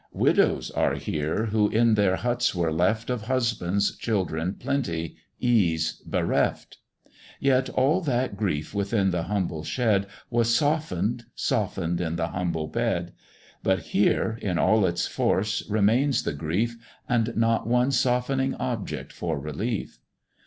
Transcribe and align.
Widows 0.13 0.71
are 0.71 0.95
here, 0.95 1.45
who 1.45 1.69
in 1.69 1.93
their 1.93 2.15
huts 2.15 2.55
were 2.55 2.73
left, 2.73 3.11
Of 3.11 3.25
husbands, 3.25 3.95
children, 3.95 4.55
plenty, 4.55 5.15
ease 5.39 6.01
bereft; 6.07 6.79
Yet 7.39 7.69
all 7.69 8.01
that 8.01 8.35
grief 8.35 8.73
within 8.73 9.11
the 9.11 9.21
humble 9.21 9.63
shed 9.63 10.07
Was 10.31 10.51
soften'd, 10.55 11.25
softened 11.35 12.01
in 12.01 12.15
the 12.15 12.29
humble 12.29 12.65
bed: 12.65 13.13
But 13.61 13.81
here, 13.93 14.39
in 14.41 14.57
all 14.57 14.87
its 14.87 15.05
force, 15.05 15.61
remains 15.69 16.23
the 16.23 16.33
grief, 16.33 16.77
And 17.07 17.37
not 17.37 17.67
one 17.67 17.91
softening 17.91 18.55
object 18.55 19.13
for 19.13 19.39
relief. 19.39 19.99